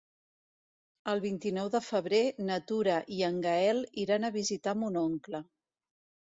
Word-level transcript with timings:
El 1.11 1.19
vint-i-nou 1.25 1.69
de 1.75 1.81
febrer 1.87 2.21
na 2.47 2.57
Tura 2.71 2.95
i 3.19 3.21
en 3.29 3.37
Gaël 3.45 3.83
iran 4.05 4.27
a 4.27 4.33
visitar 4.39 4.75
mon 4.81 4.99
oncle. 5.05 5.45